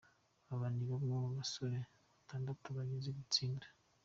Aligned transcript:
Aba 0.53 0.67
ni 0.73 0.83
bamwe 0.89 1.13
mu 1.21 1.29
basore 1.37 1.77
batandatu 2.13 2.65
bagize 2.77 3.07
iri 3.09 3.23
tsinda. 3.33 3.67